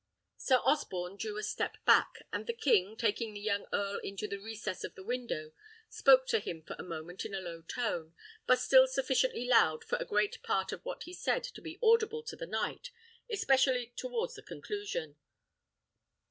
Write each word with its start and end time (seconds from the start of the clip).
Sir 0.37 0.55
Osborne 0.65 1.15
drew 1.15 1.37
a 1.37 1.43
step 1.43 1.77
back, 1.85 2.23
and 2.33 2.47
the 2.47 2.53
king, 2.55 2.97
taking 2.97 3.35
the 3.35 3.39
young 3.39 3.67
earl 3.71 3.99
into 3.99 4.27
the 4.27 4.39
recess 4.39 4.83
of 4.83 4.97
a 4.97 5.03
window, 5.03 5.51
spoke 5.89 6.25
to 6.29 6.39
him 6.39 6.63
for 6.63 6.75
a 6.79 6.83
moment 6.83 7.23
in 7.23 7.35
a 7.35 7.39
low 7.39 7.61
tone, 7.61 8.15
but 8.47 8.57
still 8.57 8.87
sufficiently 8.87 9.45
loud 9.47 9.83
for 9.83 9.97
a 9.99 10.05
great 10.05 10.41
part 10.41 10.71
of 10.71 10.83
what 10.83 11.03
he 11.03 11.13
said 11.13 11.43
to 11.43 11.61
be 11.61 11.77
audible 11.83 12.23
to 12.23 12.35
the 12.35 12.47
knight, 12.47 12.89
especially 13.29 13.93
towards 13.95 14.33
the 14.33 14.41
conclusion. 14.41 15.17